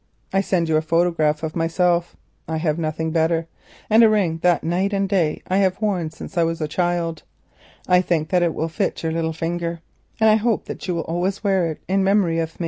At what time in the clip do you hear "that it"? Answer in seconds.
8.29-8.55